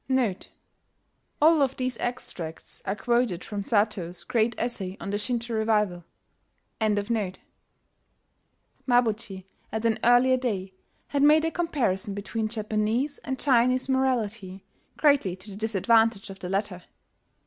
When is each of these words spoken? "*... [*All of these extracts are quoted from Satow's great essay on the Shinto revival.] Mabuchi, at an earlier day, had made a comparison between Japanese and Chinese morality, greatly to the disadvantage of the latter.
"*... 0.01 0.03
[*All 1.39 1.61
of 1.61 1.75
these 1.77 1.95
extracts 1.99 2.81
are 2.85 2.95
quoted 2.95 3.43
from 3.43 3.63
Satow's 3.63 4.23
great 4.23 4.55
essay 4.57 4.97
on 4.99 5.11
the 5.11 5.19
Shinto 5.19 5.53
revival.] 5.53 6.05
Mabuchi, 8.89 9.43
at 9.71 9.85
an 9.85 9.99
earlier 10.03 10.37
day, 10.37 10.73
had 11.09 11.21
made 11.21 11.45
a 11.45 11.51
comparison 11.51 12.15
between 12.15 12.47
Japanese 12.47 13.19
and 13.19 13.37
Chinese 13.37 13.87
morality, 13.87 14.63
greatly 14.97 15.35
to 15.35 15.51
the 15.51 15.55
disadvantage 15.55 16.31
of 16.31 16.39
the 16.39 16.49
latter. 16.49 16.81